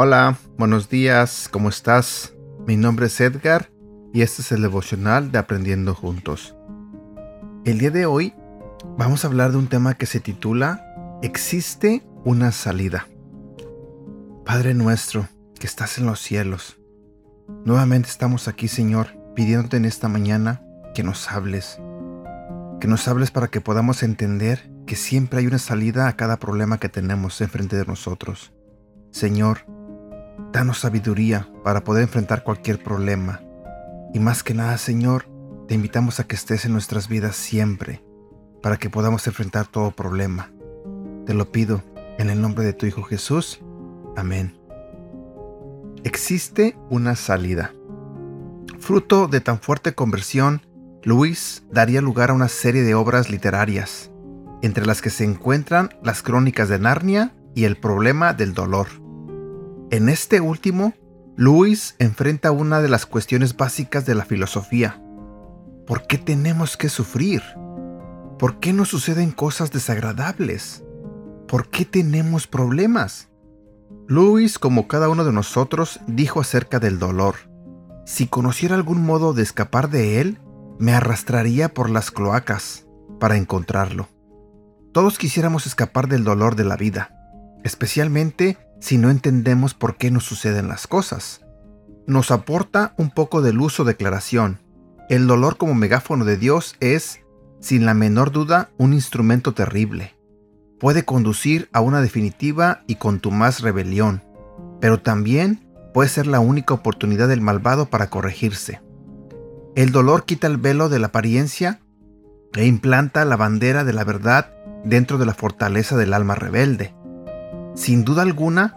[0.00, 2.32] Hola, buenos días, ¿cómo estás?
[2.68, 3.68] Mi nombre es Edgar
[4.14, 6.54] y este es el devocional de Aprendiendo Juntos.
[7.64, 8.32] El día de hoy
[8.96, 13.08] vamos a hablar de un tema que se titula ¿Existe una salida?
[14.48, 15.28] Padre nuestro
[15.60, 16.78] que estás en los cielos,
[17.66, 20.62] nuevamente estamos aquí Señor pidiéndote en esta mañana
[20.94, 21.78] que nos hables,
[22.80, 26.80] que nos hables para que podamos entender que siempre hay una salida a cada problema
[26.80, 28.54] que tenemos enfrente de nosotros.
[29.10, 29.66] Señor,
[30.50, 33.42] Danos sabiduría para poder enfrentar cualquier problema.
[34.14, 35.26] Y más que nada, Señor,
[35.68, 38.02] te invitamos a que estés en nuestras vidas siempre,
[38.62, 40.50] para que podamos enfrentar todo problema.
[41.26, 41.82] Te lo pido
[42.18, 43.60] en el nombre de tu Hijo Jesús.
[44.18, 44.58] Amén.
[46.02, 47.72] Existe una salida.
[48.80, 50.60] Fruto de tan fuerte conversión,
[51.04, 54.10] Luis daría lugar a una serie de obras literarias,
[54.60, 58.88] entre las que se encuentran las crónicas de Narnia y el problema del dolor.
[59.92, 60.94] En este último,
[61.36, 65.00] Luis enfrenta una de las cuestiones básicas de la filosofía.
[65.86, 67.44] ¿Por qué tenemos que sufrir?
[68.36, 70.82] ¿Por qué nos suceden cosas desagradables?
[71.46, 73.28] ¿Por qué tenemos problemas?
[74.10, 77.34] Luis, como cada uno de nosotros, dijo acerca del dolor.
[78.06, 80.38] Si conociera algún modo de escapar de él,
[80.78, 82.86] me arrastraría por las cloacas
[83.20, 84.08] para encontrarlo.
[84.92, 87.10] Todos quisiéramos escapar del dolor de la vida,
[87.64, 91.42] especialmente si no entendemos por qué nos suceden las cosas.
[92.06, 94.58] Nos aporta un poco de luz o declaración.
[95.10, 97.20] El dolor como megáfono de Dios es,
[97.60, 100.17] sin la menor duda, un instrumento terrible.
[100.80, 104.22] Puede conducir a una definitiva y contumaz rebelión,
[104.80, 108.80] pero también puede ser la única oportunidad del malvado para corregirse.
[109.74, 111.80] El dolor quita el velo de la apariencia
[112.54, 114.52] e implanta la bandera de la verdad
[114.84, 116.94] dentro de la fortaleza del alma rebelde.
[117.74, 118.74] Sin duda alguna,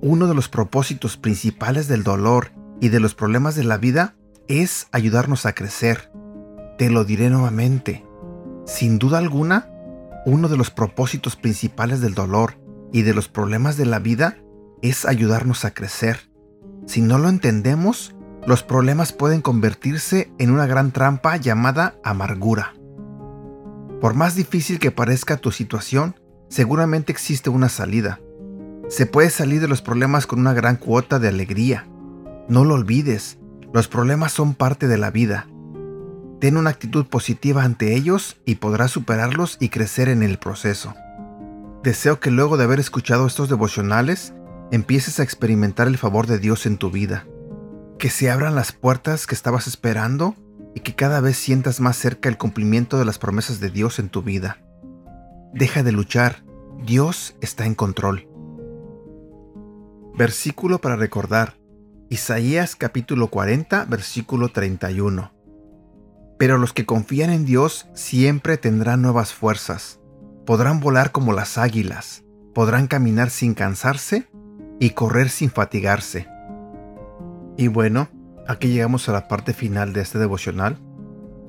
[0.00, 4.14] uno de los propósitos principales del dolor y de los problemas de la vida
[4.48, 6.10] es ayudarnos a crecer.
[6.78, 8.04] Te lo diré nuevamente.
[8.66, 9.68] Sin duda alguna,
[10.26, 12.60] uno de los propósitos principales del dolor
[12.92, 14.38] y de los problemas de la vida
[14.82, 16.30] es ayudarnos a crecer.
[16.86, 18.14] Si no lo entendemos,
[18.46, 22.74] los problemas pueden convertirse en una gran trampa llamada amargura.
[24.00, 26.16] Por más difícil que parezca tu situación,
[26.48, 28.18] seguramente existe una salida.
[28.88, 31.86] Se puede salir de los problemas con una gran cuota de alegría.
[32.48, 33.38] No lo olvides,
[33.72, 35.46] los problemas son parte de la vida.
[36.40, 40.94] Ten una actitud positiva ante ellos y podrás superarlos y crecer en el proceso.
[41.82, 44.32] Deseo que luego de haber escuchado estos devocionales,
[44.72, 47.26] empieces a experimentar el favor de Dios en tu vida.
[47.98, 50.34] Que se abran las puertas que estabas esperando
[50.74, 54.08] y que cada vez sientas más cerca el cumplimiento de las promesas de Dios en
[54.08, 54.58] tu vida.
[55.52, 56.42] Deja de luchar,
[56.86, 58.28] Dios está en control.
[60.16, 61.58] Versículo para recordar.
[62.08, 65.39] Isaías capítulo 40, versículo 31.
[66.40, 70.00] Pero los que confían en Dios siempre tendrán nuevas fuerzas.
[70.46, 72.24] Podrán volar como las águilas,
[72.54, 74.26] podrán caminar sin cansarse
[74.78, 76.28] y correr sin fatigarse.
[77.58, 78.08] Y bueno,
[78.48, 80.78] aquí llegamos a la parte final de este devocional.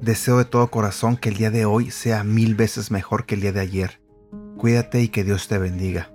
[0.00, 3.42] Deseo de todo corazón que el día de hoy sea mil veces mejor que el
[3.42, 4.00] día de ayer.
[4.56, 6.10] Cuídate y que Dios te bendiga.